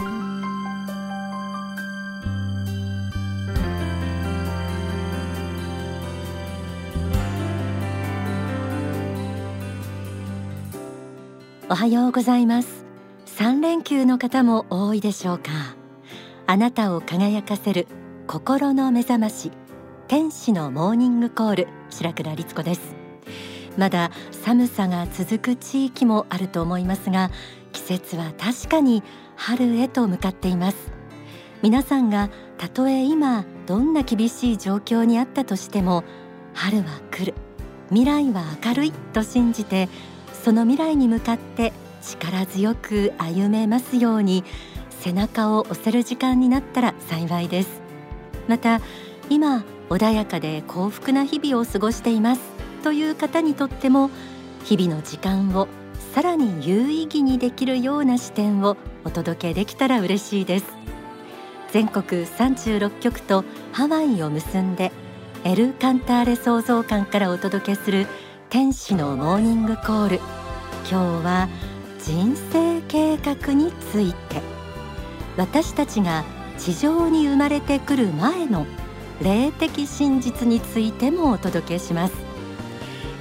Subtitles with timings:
[0.00, 0.04] お
[11.74, 12.84] はようございます。
[13.26, 15.50] 3連休の方も多いでしょうか。
[16.46, 17.88] あなたを輝かせる
[18.28, 19.50] 心の目覚まし
[20.06, 22.94] 天使のモーニングコール白倉律子です。
[23.76, 27.32] まだ寒さが続く地域もあると思いますが
[27.72, 29.02] 季節は確かに
[29.38, 30.76] 春へと向かっています。
[31.62, 32.28] 皆さんが
[32.58, 36.04] たとえ今どんな厳しい状況にあったとしても
[36.54, 37.34] 春は来る。
[37.88, 39.88] 未来は明るいと信じて
[40.44, 44.44] その未来に向かって力強く歩めますように
[44.90, 47.80] 背中を押せる時間になったら幸いです。
[48.48, 48.80] また
[49.30, 52.42] 今穏やかで幸福な日々を過ごしています。
[52.82, 54.10] という方にとっても
[54.64, 55.68] 日々の時間を
[56.14, 58.76] さらに有意義にできるような視点を
[59.08, 60.66] お届けできたら嬉しいです。
[61.72, 64.92] 全国36局とハワイを結んで
[65.44, 68.06] エル・カンターレ創造館からお届けする
[68.50, 70.16] 天使のモーニングコール。
[70.90, 71.48] 今日は
[71.98, 74.42] 人生計画について。
[75.38, 76.24] 私たちが
[76.58, 78.66] 地上に生まれてくる前の
[79.22, 82.14] 霊的真実についてもお届けします。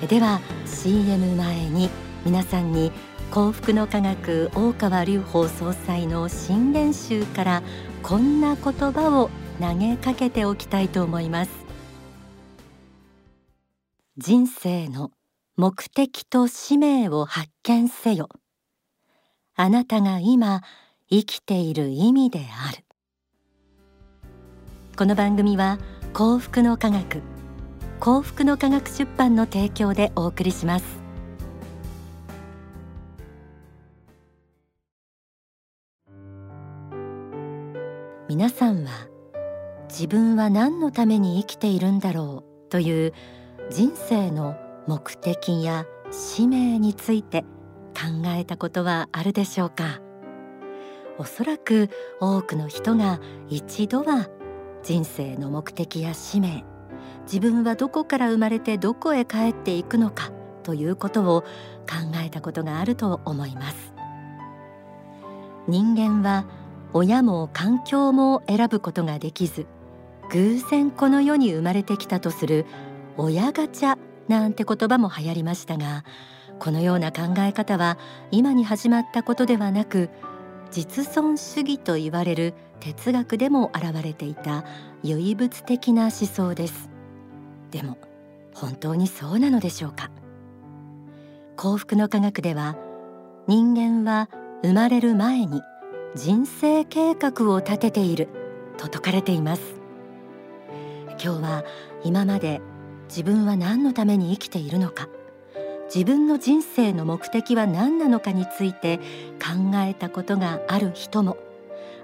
[0.09, 1.89] では CM 前に
[2.25, 2.91] 皆さんに
[3.31, 7.63] 幸福の科学大川隆法総裁の新練習から
[8.01, 11.51] こんな言葉を投げかけておきたいと思います。
[14.17, 15.11] 人生の
[15.57, 18.29] 目的と使命を発見せよ。
[19.55, 20.61] あなたが今
[21.09, 22.83] 生きている意味である。
[24.95, 25.79] この番組は
[26.13, 27.21] 幸福の科学
[27.99, 30.96] 幸福の科学出版の提供でお送りします。
[38.29, 38.91] 皆さんは
[39.87, 43.13] 自分は何のために生きているんだろうという
[43.71, 47.43] 人生の目的や使命について
[47.93, 50.01] 考えたことはあるでしょうか？
[51.17, 54.27] おそらく多くの人が一度は
[54.83, 56.65] 人生の目的や使命
[57.23, 60.31] 自分はどこから生まれてどこへ帰っていくのか
[60.63, 61.47] ということを考
[62.23, 63.93] えたことがあると思います。
[65.69, 66.45] 人間は
[66.97, 69.67] 親も環境も選ぶことができず
[70.31, 72.65] 偶然この世に生まれてきたとする
[73.17, 76.03] 親ガチャなんて言葉も流行りましたが
[76.57, 77.99] このような考え方は
[78.31, 80.09] 今に始まったことではなく
[80.71, 84.65] 実存主義と言われる哲学でも現れていた
[85.03, 86.89] 唯物的な思想です。
[87.69, 87.99] でも
[88.55, 90.09] 本当にそうなのでしょうか？
[91.57, 92.75] 幸福の科学では
[93.47, 94.29] 人間は
[94.63, 95.61] 生まれる前に
[96.15, 98.27] 人生計画を立てている
[98.77, 99.77] と説かれています。
[101.21, 101.65] 今日は
[102.03, 102.61] 今まで
[103.09, 105.09] 自分は何のために生きているのか
[105.93, 108.97] 自分の人生の目的は何なのかについて
[109.39, 111.37] 考えたことがある人も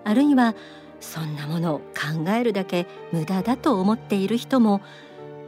[0.03, 0.55] あるいは
[0.99, 4.81] そんなものを考えるだけ無駄だと思っている人も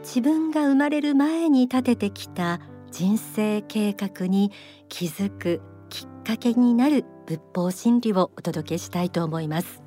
[0.00, 2.60] 自分が生まれる前に立ててきた
[2.92, 4.52] 人生計画に
[4.88, 9.82] 気づくきっかけになる仏法真理をお届けしたいと思います。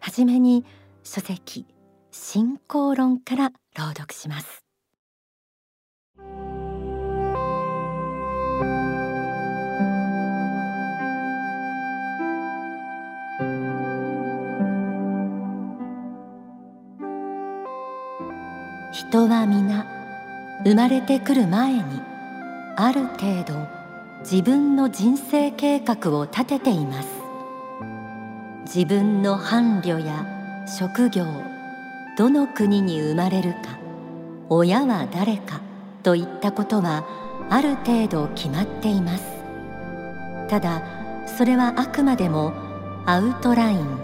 [0.00, 0.64] はじめに
[1.04, 1.66] 書籍
[2.10, 4.64] 信仰論から朗読します。
[18.92, 19.86] 人は皆
[20.64, 21.82] 生まれてくる前に
[22.76, 23.81] ある程度
[24.22, 27.08] 自分の人生計画を立てています。
[28.64, 30.24] 自分の伴侶や
[30.66, 31.26] 職業
[32.16, 33.78] どの国に生まれるか
[34.48, 35.60] 親は誰か
[36.04, 37.04] といったことは
[37.50, 39.24] ある程度決まっています。
[40.48, 40.82] ただ
[41.26, 42.52] それはあくまでも
[43.06, 43.98] アウトライン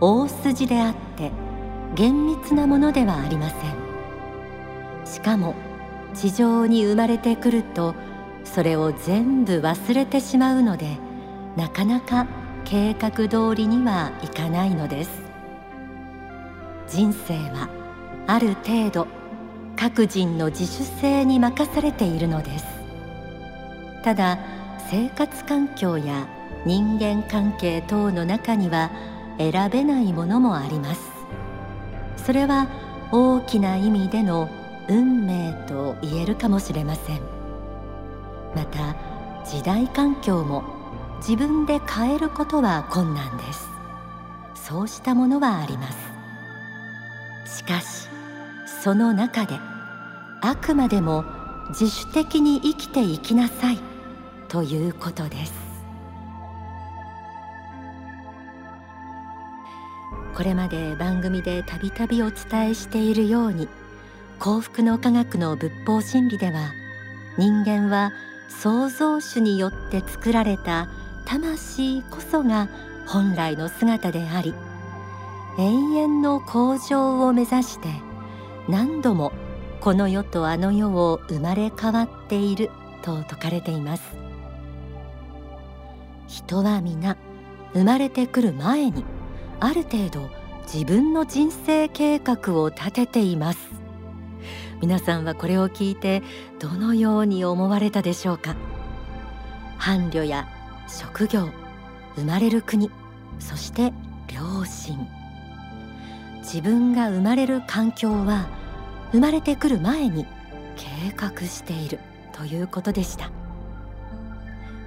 [0.00, 1.32] 大筋であって
[1.96, 3.74] 厳密なものではありません。
[5.04, 5.56] しかも
[6.14, 7.96] 地上に生まれてくると
[8.44, 10.98] それを全部忘れてしまうので
[11.56, 12.26] なかなか
[12.64, 15.10] 計画通りにはいかないのです。
[16.88, 17.68] 人生は
[18.26, 19.06] ある程度
[19.76, 22.64] 各人の自主性に任されているのです。
[24.02, 24.38] ただ
[24.90, 26.26] 生活環境や
[26.64, 28.90] 人間関係等の中には
[29.38, 31.00] 選べないものもあります。
[32.16, 32.68] それは
[33.12, 34.48] 大きな意味での
[34.88, 37.33] 運命と言えるかもしれません。
[38.54, 38.96] また
[39.44, 40.64] 時代環境も
[41.18, 43.68] 自分で変えることは困難です。
[44.54, 45.90] そうしたものはありま
[47.44, 47.58] す。
[47.58, 48.08] しかし
[48.82, 49.58] その中で
[50.40, 51.24] あくまでも
[51.70, 53.78] 自主的に生きていきなさい
[54.48, 55.64] ということです。
[60.34, 63.68] これまで番組でたびたびお伝えしているように
[64.40, 66.72] 幸福の科学の仏法真理では
[67.38, 68.10] 人間は
[68.48, 70.88] 創造主によって作られた
[71.24, 72.68] 魂こそが
[73.06, 74.54] 本来の姿であり
[75.58, 77.88] 永遠の向上を目指して
[78.68, 79.32] 何度も
[79.80, 82.70] この世とあの世を生まれ変わっている
[83.02, 84.16] と説かれています。
[86.26, 87.16] 人は皆
[87.74, 89.04] 生まれてくる前に
[89.60, 90.30] ある程度
[90.62, 93.83] 自分の人生計画を立てています。
[94.80, 96.22] 皆さんはこれを聞いて
[96.58, 98.54] どのように思われたでしょうか？
[99.78, 100.48] 伴侶や
[100.88, 101.48] 職業
[102.16, 102.90] 生まれる国
[103.38, 103.92] そして
[104.28, 105.08] 両親。
[106.38, 108.46] 自分が生まれる環境は
[109.12, 110.26] 生まれてくる前に
[110.76, 111.98] 計画している
[112.32, 113.30] ということでした。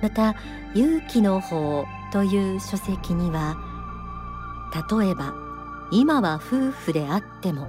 [0.01, 0.35] また
[0.75, 3.57] 勇気の法という書籍には
[4.89, 5.33] 例えば
[5.91, 7.67] 今は夫婦であっても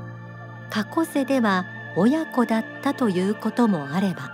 [0.70, 1.64] 過去世では
[2.00, 4.30] 親子だったということもあれば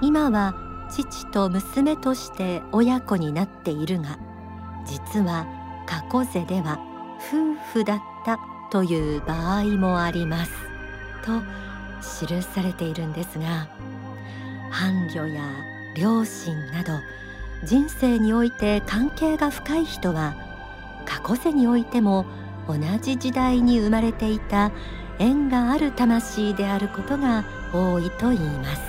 [0.00, 0.54] 今は
[0.88, 4.16] 父と娘として親子になっているが
[4.86, 5.44] 実は
[5.86, 6.78] 過去世では
[7.18, 8.38] 夫婦だった
[8.70, 10.52] という場合もあります
[11.24, 11.42] と
[12.26, 13.68] 記されているんですが
[14.70, 15.42] 伴侶や
[15.96, 16.92] 両親など
[17.64, 20.36] 人生において関係が深い人は
[21.06, 22.24] 過去世においても
[22.68, 24.70] 同じ時代に生まれていた
[25.18, 28.82] 縁がある魂であることが多いと言います。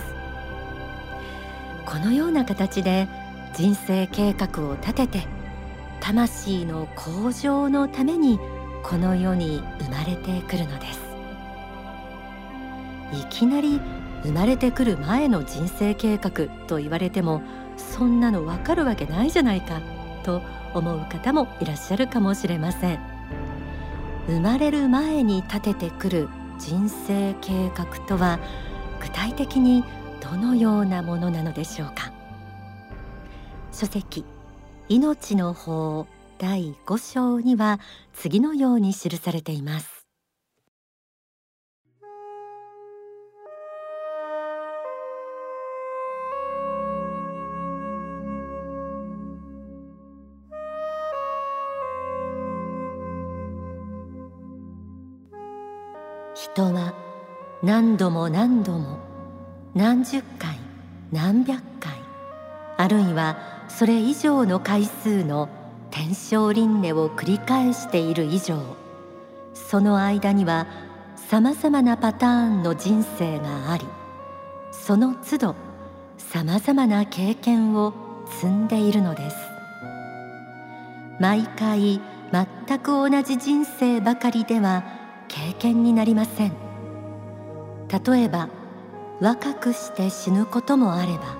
[1.85, 3.07] このような形で
[3.53, 5.27] 人生計画を立てて
[5.99, 8.39] 魂の向上のために
[8.83, 10.99] この世に生まれてくるのです。
[13.13, 13.79] いきなり
[14.23, 17.43] 生まれてくる前の人生計画と言われても
[17.77, 19.81] そんなのわかるわけないじゃないか
[20.23, 20.41] と
[20.73, 23.12] 思う方もいらっしゃるかもしれません。
[24.27, 28.39] 生まれる前に立ててくる人生計画とは
[29.01, 29.83] 具体的に
[30.21, 32.11] どのようなものなのでしょうか？
[33.73, 34.23] 書籍
[34.87, 37.79] 命の法第5章には
[38.13, 39.92] 次のように記されています。
[56.53, 56.93] 人は
[57.63, 58.99] 何度も何度も
[59.73, 60.59] 何十回
[61.11, 61.93] 何百回
[62.77, 65.49] あるいはそれ以上の回数の
[65.89, 68.77] 天正輪廻を繰り返している以上
[69.55, 70.67] その間には
[71.15, 73.87] さまざまなパターンの人生があり
[74.71, 75.55] その都度
[76.19, 77.95] さまざまな経験を
[78.27, 79.37] 積んでいるのです。
[81.19, 82.01] 毎回
[82.31, 84.83] 全く同じ人生ばかりでは
[85.33, 86.53] 経験になりません。
[88.05, 88.49] 例えば
[89.19, 91.37] 若くして死ぬこともあれば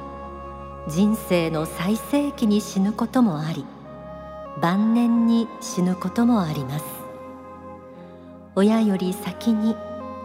[0.88, 3.66] 人生の最盛期に死ぬこともあり
[4.62, 6.86] 晩年に死ぬこともあります。
[8.56, 9.76] 親より先に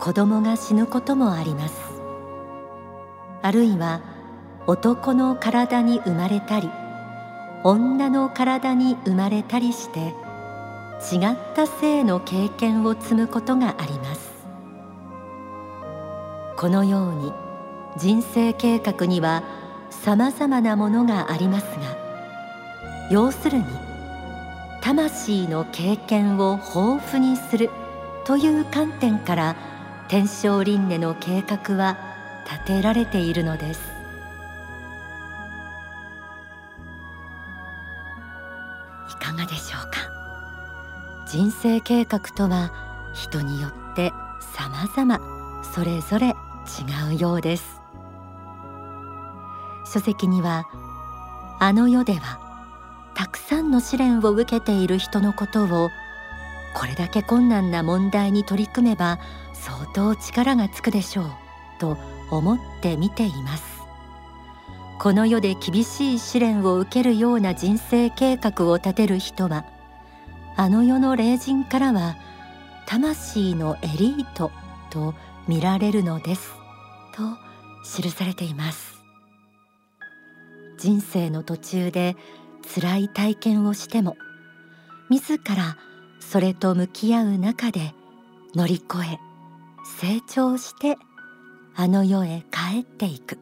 [0.00, 1.74] 子供が死ぬこともあります。
[3.42, 4.00] あるいは
[4.66, 6.70] 男の体に生まれたり
[7.64, 10.14] 女の体に生まれたりして
[11.00, 14.28] 違った性の経験を積むことがあります。
[16.58, 17.32] このように
[17.96, 19.44] 人生計画には
[19.90, 21.96] さまざまなものがありますが
[23.10, 23.64] 要するに
[24.80, 27.70] 魂の経験を豊富にする
[28.24, 29.56] という観点から
[30.08, 31.96] 天正輪廻の計画は
[32.44, 33.97] 立てられているのです。
[41.30, 42.72] 人生計画とは
[43.12, 44.12] 人によって
[44.56, 45.38] 様々。
[45.74, 46.28] それぞれ
[47.10, 47.80] 違うようです。
[49.84, 50.66] 書籍には
[51.60, 52.40] あの世では
[53.14, 55.90] たくさんの試練を受けている人のことを
[56.74, 59.18] これだけ困難な問題に取り組めば
[59.52, 61.30] 相当力がつくでしょう
[61.78, 61.98] と
[62.30, 63.64] 思って見ています。
[64.98, 69.64] この世で厳しい試練を受けるような人生計画を立てる人は
[70.60, 72.16] あの世の霊人からは
[72.84, 74.50] 魂のエリート
[74.90, 75.14] と
[75.46, 76.50] 見られるのです
[77.14, 78.98] と記されています。
[80.76, 82.16] 人生の途中で
[82.74, 84.16] 辛い体験をしても
[85.08, 85.76] 自ら
[86.18, 87.94] それと向き合う中で
[88.56, 89.20] 乗り越え
[90.00, 90.96] 成長して
[91.76, 93.38] あの世へ帰っていく。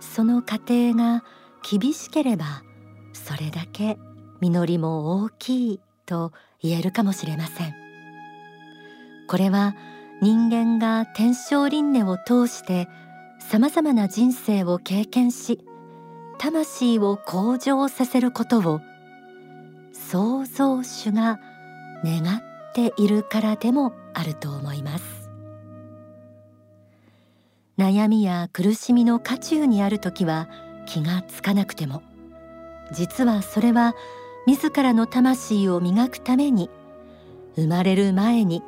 [0.00, 1.22] その過程が
[1.70, 2.62] 厳しければ
[3.12, 3.98] それだけ
[4.50, 6.32] 実りも大きいと
[6.62, 7.74] 言えるかもしれません。
[9.26, 9.74] これは
[10.20, 12.88] 人間が天正輪廻を通して
[13.40, 15.60] さまざまな人生を経験し
[16.38, 18.80] 魂を向上させることを
[19.92, 21.38] 創造主が
[22.04, 25.30] 願っているからでもあると思います。
[27.76, 30.48] 悩みや苦しみの渦中にある時は
[30.86, 32.02] 気がつかなくても
[32.92, 33.94] 実はそれは
[34.46, 36.70] 自らの魂を磨くために
[37.56, 38.62] 生まれる前に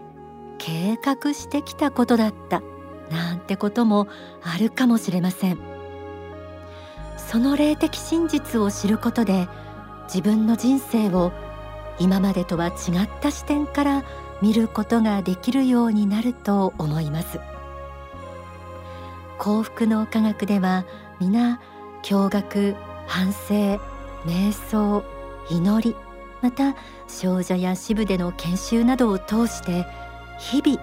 [0.58, 2.62] 計画してきたことだった
[3.10, 4.08] なんてことも
[4.42, 5.58] あるかもしれません。
[7.16, 9.48] その霊的真実を知ることで
[10.04, 11.32] 自分の人生を
[11.98, 12.74] 今までとは違っ
[13.20, 14.04] た視点から
[14.42, 17.40] 見ることができるようになると思います。
[19.38, 20.86] 幸福の科学では
[21.20, 21.60] 皆
[22.02, 23.80] 驚愕反省
[24.24, 25.04] 瞑想
[25.50, 25.96] 祈り
[26.42, 26.74] また
[27.08, 29.86] 少女や支部での研修などを通して
[30.38, 30.80] 日々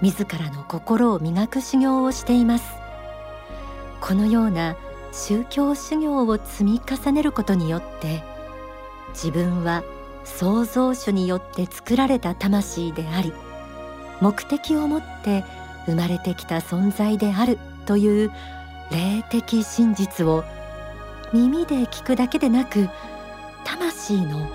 [0.00, 2.78] 自らの心を磨く修行をしています。
[4.00, 4.76] このような
[5.12, 8.22] 宗教修行を積み重ねることによって
[9.10, 9.82] 自分は
[10.24, 13.32] 創造主によって作られた魂であり
[14.20, 15.44] 目的を持って
[15.86, 18.30] 生まれてきた存在であるという
[18.90, 20.44] 霊的真実を
[21.32, 22.88] 耳で聞くだけでなく
[23.64, 24.48] 魂の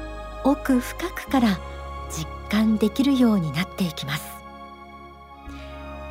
[0.44, 1.60] 奥深くから
[2.10, 4.24] 実感できるようになっていきます。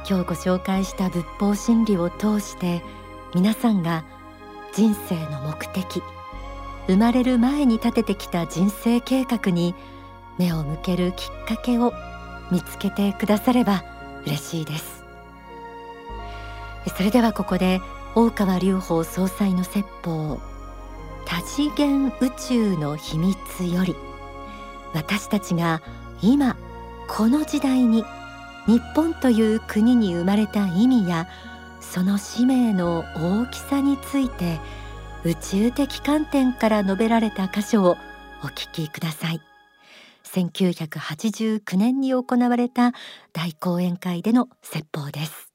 [0.08, 2.82] 今日ご紹介した仏法真理を通して
[3.34, 4.04] 皆さんが
[4.72, 6.02] 人生の目的
[6.86, 9.74] 生まれる前に立ててきた人生計画に
[10.38, 11.92] 目を向けるきっかけを
[12.50, 13.84] 見つけてくだされば
[14.26, 15.04] 嬉しいです。
[16.96, 17.80] それではここで
[18.14, 20.40] 大川隆法総裁の説法
[21.34, 23.96] 多次元宇宙の秘密より
[24.92, 25.80] 私たちが
[26.20, 26.58] 今
[27.08, 28.04] この時代に
[28.66, 31.26] 日本という国に生まれた意味や
[31.80, 34.60] その使命の大きさについて
[35.24, 37.96] 宇宙的観点から述べられた箇所を
[38.44, 39.40] お聞きください。
[40.24, 42.92] 1989年に行われた
[43.32, 45.50] 大講演会での説法です。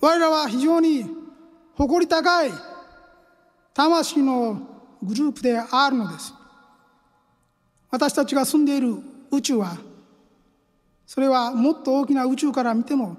[0.00, 1.23] 我らは非常に
[1.76, 2.50] 誇り高い
[3.72, 4.60] 魂の
[5.02, 6.32] グループであるのです。
[7.90, 8.96] 私たちが住んでいる
[9.30, 9.76] 宇宙は
[11.06, 13.16] それはもっと大きな宇宙から見ても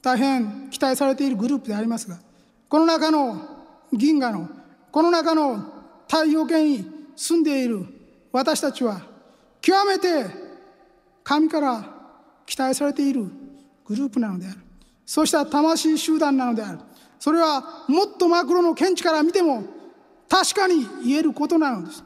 [0.00, 2.18] 大変期待されているグループでありますが
[2.68, 3.36] この中の
[3.92, 4.48] 銀河の
[4.90, 5.58] この中の
[6.08, 6.86] 太陽系に
[7.16, 7.84] 住んでいる
[8.32, 9.02] 私たちは
[9.60, 10.24] 極めて
[11.22, 11.84] 神から
[12.46, 13.26] 期待されている
[13.84, 14.58] グループなのである。
[15.04, 16.78] そうした魂集団なのである。
[17.22, 19.62] それはもっとマクロの見地から見ても
[20.28, 22.02] 確かに言えることなのです。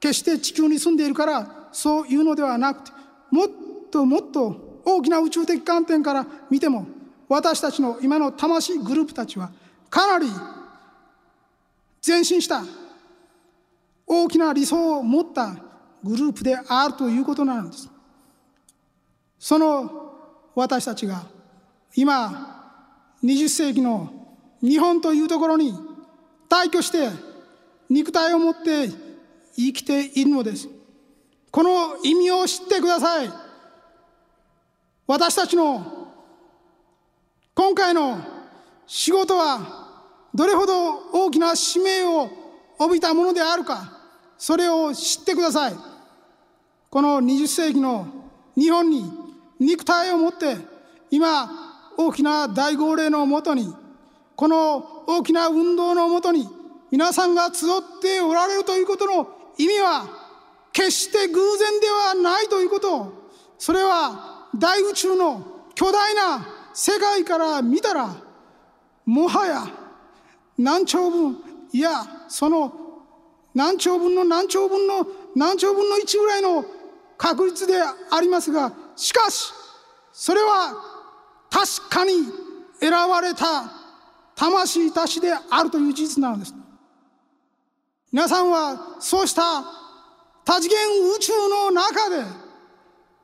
[0.00, 2.90] 決して地球に住んでいるからそういうのではなくて
[3.30, 3.48] もっ
[3.90, 6.86] ともっと大きな宇宙的観点から見ても
[7.28, 9.50] 私たちの今の魂グループたちは
[9.90, 10.32] かなり
[12.06, 12.64] 前進した
[14.06, 15.54] 大きな理想を持った
[16.02, 17.90] グループであるということなのです。
[19.38, 20.14] その
[20.54, 21.26] 私たちが
[21.94, 24.23] 今20世紀の
[24.64, 25.78] 日本というところに
[26.48, 27.10] 大挙して
[27.90, 28.88] 肉体を持って
[29.54, 30.68] 生きているのです。
[31.50, 33.30] この意味を知ってください。
[35.06, 36.08] 私たちの
[37.54, 38.18] 今回の
[38.86, 40.00] 仕事は
[40.34, 42.30] どれほど大きな使命を
[42.78, 44.00] 帯びたものであるか
[44.38, 45.74] それを知ってください。
[46.88, 48.06] この20世紀の
[48.56, 49.12] 日本に
[49.60, 50.56] 肉体を持って
[51.10, 51.50] 今
[51.98, 53.83] 大きな大号令のもとに
[54.36, 56.48] この大きな運動のもとに
[56.90, 60.06] 皆さんが集っておられるということの意味は
[60.72, 63.24] 決して偶然ではないということ。
[63.58, 65.42] それは大宇宙の
[65.74, 68.14] 巨大な世界から見たら
[69.06, 69.66] もはや
[70.58, 71.38] 何兆分
[71.72, 72.72] いやその
[73.54, 76.64] 何兆分の何兆分の何兆分の1ぐらいの
[77.16, 79.52] 確率でありますがしかし
[80.12, 80.74] それは
[81.50, 82.12] 確かに
[82.80, 83.83] 選ばれた
[84.34, 86.54] 魂たちであるという事実なのです。
[88.12, 89.42] 皆さんはそうした
[90.44, 90.76] 多次元
[91.16, 92.22] 宇宙の中で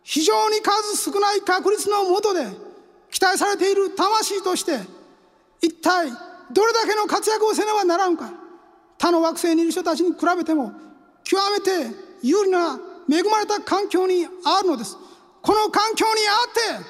[0.02, 2.46] 非常に数少ない確率のもとで
[3.10, 4.80] 期待されている魂として
[5.60, 6.10] 一体
[6.52, 8.32] どれだけの活躍をせねばならんか。
[8.98, 10.72] 他の惑星にいる人たちに比べても
[11.24, 12.78] 極めて有利な
[13.10, 14.96] 恵まれた環境にあるのです。
[15.40, 16.86] この環境にあって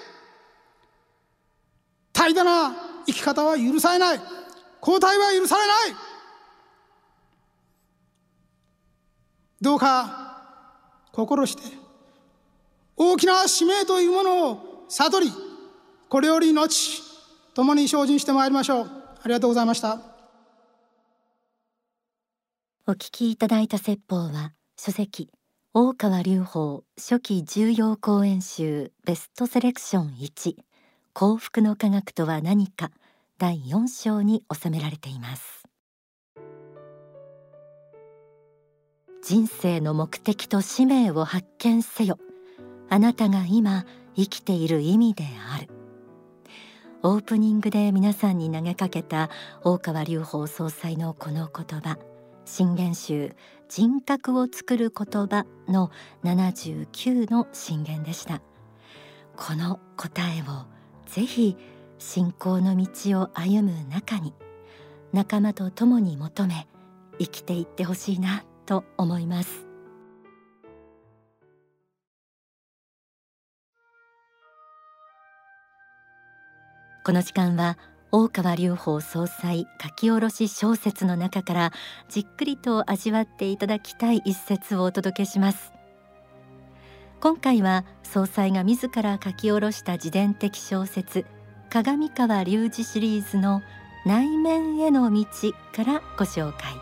[2.12, 4.20] 怠惰な生き方は許されない。
[4.80, 6.10] 交代は許されない。
[9.60, 10.42] どうか
[11.12, 11.62] 心して
[12.96, 15.32] 大きな使命というものを悟り
[16.08, 17.02] これより後
[17.54, 18.90] 共に精進してまいりましょう。
[19.22, 20.00] ありがとうございました。
[22.86, 25.30] お聞きいただいた説法は書籍
[25.74, 30.56] 大川隆法初期重要講演集ベストセレクション1
[31.12, 32.90] 幸福の科学とは何か。
[33.40, 35.62] 第4章に収められています。
[39.24, 42.18] 人生の目的と使命を発見せよ。
[42.90, 45.70] あなたが今生きている意味である。
[47.02, 49.30] オープニングで皆さんに投げかけた
[49.64, 51.96] 大川隆法総裁のこの言葉。
[52.44, 53.34] 新言集
[53.70, 55.90] 人格を作る言葉の
[56.24, 58.42] 79の新言でした。
[59.34, 60.66] この答えを
[61.06, 61.56] ぜひ
[62.00, 64.34] 信仰の道を歩む中に
[65.12, 66.66] 仲間と共に求め
[67.18, 69.66] 生きていってほしいなと思います。
[77.04, 77.78] この時間は
[78.12, 81.72] 大川隆法総裁書き下ろし小説の中から
[82.08, 85.72] じっくりと味わっていただきたい一節をお届けします。
[87.20, 91.26] 今回は総裁が自ら書き下ろした自伝的小説
[91.70, 93.62] 鏡川隆二シリーズの
[94.04, 95.24] 内面への道
[95.72, 96.74] からご紹介。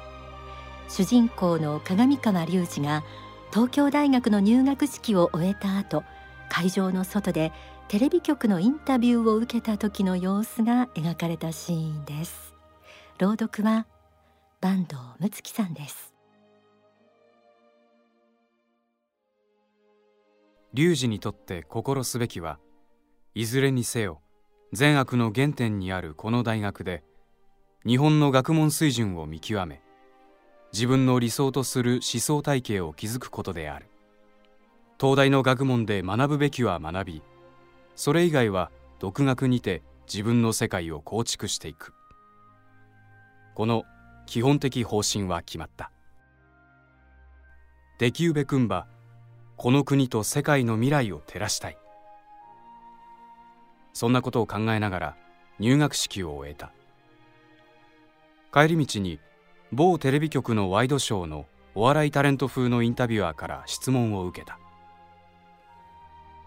[0.88, 3.04] 主人公の鏡川隆二が
[3.52, 6.04] 東京大学の入学式を終えた後
[6.49, 7.52] 会場の外で
[7.88, 12.54] テレビ局のインタビューを受けた時の様子が描かれたシーンです。
[13.18, 13.87] 朗読は
[14.62, 16.14] 坂東睦月さんです。
[20.72, 22.59] 龍二にとって心すべきは
[23.35, 24.22] いずれにせよ
[24.74, 27.02] 善悪の原点にあるこの大学で
[27.87, 29.81] 日本の学問水準を見極め
[30.74, 33.87] 自分の理想とする思想体系を築くことである。
[35.00, 37.22] 東大の学問で学ぶべきは学び
[37.96, 41.94] それ以外は独学にて自分の世界を構築していく。
[43.54, 43.85] この
[44.26, 45.90] 基本的方針は決まった。
[47.98, 48.87] できうべくんば
[49.57, 51.78] この国と世界の未来を照らしたい。
[53.98, 55.16] そんなことを考えながら
[55.58, 56.70] 入学式を終えた。
[58.54, 59.18] 帰り道に
[59.72, 64.61] 某テレビ局のワイドショーのお笑いタレント風のインタビュアーから質問を受けた。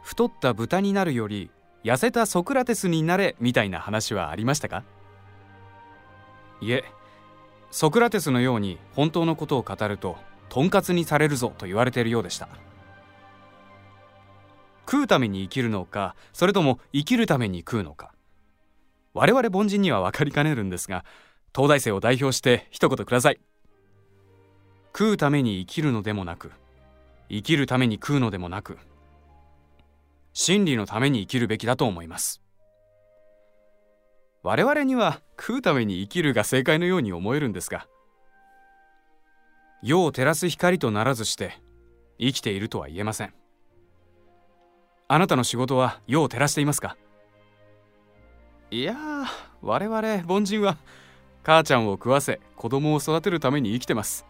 [0.02, 1.52] 太った豚になるより
[1.84, 4.86] 痩せたソクラテスになれみたいな話はありましたか？
[6.62, 6.86] いえ
[7.70, 10.16] ソクラテスのように本当のことを語ると
[10.48, 12.48] とんかつにされるぞと言われているようでした。
[14.92, 18.12] 食うために生きるのかそれとも生きるために食うのか。
[19.14, 21.06] 我々凡人には分かりかねるんですが
[21.56, 23.40] 東大生を代表して一言ください。
[24.94, 26.52] 食うために生きるのでもなく
[27.30, 28.78] 生きるために食うのでもなく
[30.34, 32.42] 真理のために生きるべきだと思います。
[34.44, 37.88] 我々には食うために生きるが正解のように思えるんですが
[39.82, 41.62] 世を照らす光とならずして
[42.20, 43.41] 生きているとは言えません。
[45.14, 46.96] あなたの仕事は世を照らしていますか？
[48.70, 48.96] いや
[49.62, 50.78] 我々凡人は
[51.44, 54.26] 母ちゃんを食わせ子供を育てるために生きてます。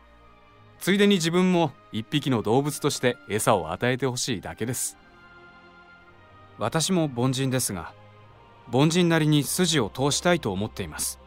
[0.80, 4.98] ついでに自分も一匹の動物として餌を与えてほしいだけです。
[6.58, 7.94] 私も凡人ですが
[8.74, 11.20] 凡人なりに筋を通したいと思っています。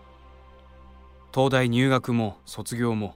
[1.32, 3.14] 東大入学も卒業も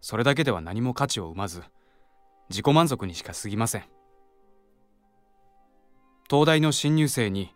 [0.00, 1.62] それだけでは何も価値を生まず
[2.50, 3.84] 自己満足にしか過ぎません。
[6.30, 7.54] 東大の新入生に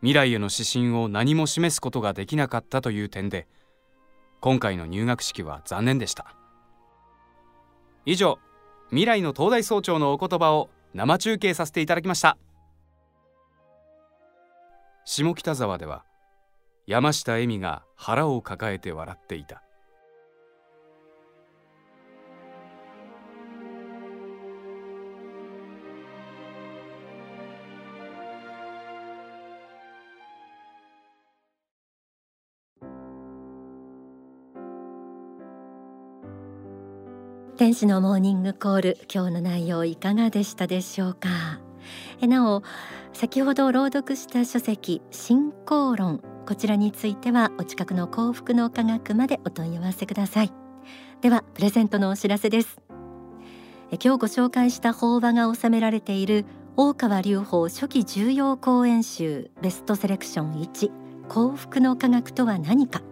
[0.00, 3.46] 未来への指針を何も示すことができなかったという点で
[4.40, 6.34] 今回の入学式は残念でした。
[8.06, 8.38] 以上
[8.88, 12.38] 未来の東大総長のお言葉を生中継させていただきました。
[15.04, 16.04] 下北沢では
[16.86, 19.62] 山下恵美が腹を抱えて笑っていた。
[37.58, 41.28] 天使のモーニングコール今日の内容いかがでしたでしょうか？
[42.20, 42.62] えなお
[43.12, 50.52] 先ほど朗読した書籍信仰論こちらについてはお近くの幸福の科学までお問い合わせください。
[51.20, 52.78] ではプレゼントのお知らせです。
[53.90, 60.92] 今日ご紹介した法話が収められている大川隆法初期重要講演集ベストセレクション1
[61.28, 63.02] 幸福の科学とは何か。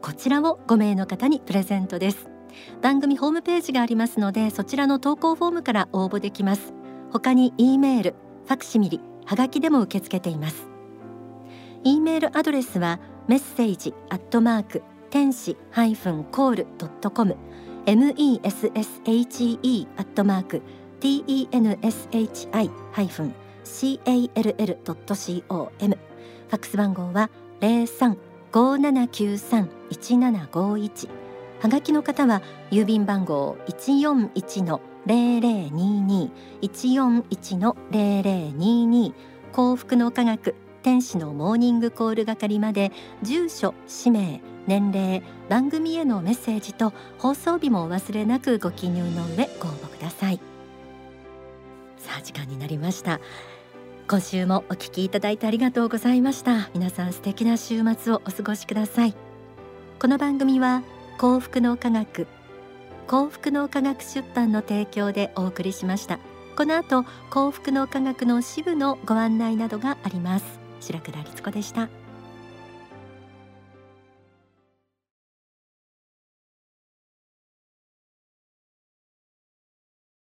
[0.00, 2.31] こちらを5名の方にプレゼントです。
[2.80, 6.72] 番組ホームページがありますのでそちらの投稿フォームから応募できます。
[7.12, 8.14] 他に E メール、
[8.46, 10.68] ファクシミリ、はがきでも受け付けています。
[11.84, 17.36] E メールアドレスはメッセージアットマーク天使ハイフンコールドットコム。
[17.84, 18.72] messhe
[19.98, 20.62] アットマーク
[21.00, 25.36] tenshi ハイフン call ドット com
[26.48, 28.18] ファックス番号は零三
[28.52, 31.21] 五七九三一七五一。
[31.62, 36.32] はがきの方は郵便番号一四一の零零二二。
[36.60, 39.14] 一四一の零零二二。
[39.52, 42.90] 幸福の科学天使のモーニングコール係まで
[43.22, 50.40] 住所氏名年齢番組へのメッセージと放送日もお忘れなくご記入の上ご応募ください。
[51.96, 53.20] さあ時間になりました。
[54.08, 56.70] 今週もお聞きいただいてありがとうございました。
[56.74, 59.14] 皆さん素敵な週末をお過ごしください。
[60.00, 60.82] この番組は
[61.18, 62.26] 幸福の科学。
[63.06, 66.18] 幸福の科学出版の提供でお送りしました。
[66.56, 70.44] この後幸福の科学の支部のご案内などがあります。
[70.80, 71.88] 白倉律子でした。